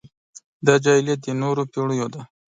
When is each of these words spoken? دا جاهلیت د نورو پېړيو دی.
دا 0.65 0.75
جاهلیت 0.83 1.19
د 1.23 1.27
نورو 1.41 1.63
پېړيو 1.71 2.07
دی. 2.13 2.21